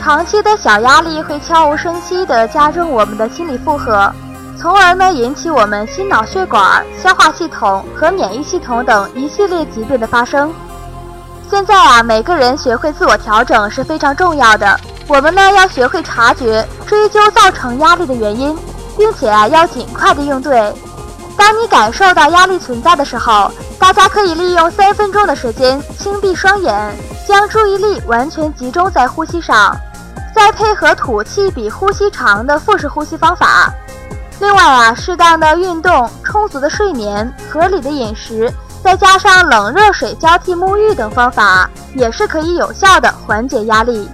[0.00, 4.10] 长期的小压力会悄无声息地加重我们的心理负荷，
[4.58, 10.54] 从而呢引起我们心脑血管、消化系统和免疫系统等一系列疾病的发生。
[11.50, 14.78] 现在啊，每个人学会自我调整是非常重要的。
[15.08, 18.56] 我们呢要学会察觉、追究造成压力的原因，
[18.96, 20.72] 并且啊要尽快的应对。
[21.36, 26.96] 当你感受到压力存在的时候，大家可以利用三分钟的时间，轻闭双眼，
[27.26, 29.74] 将注意力完全集中在呼吸上，
[30.38, 33.74] 再配合吐气比呼吸长的腹式呼吸方法。
[34.38, 38.48] 另外啊，适当的运动、充足的睡眠、合理的饮食。
[38.80, 44.08] 再加上冷热水交替沐浴等方法，也是可以有效的缓解压力。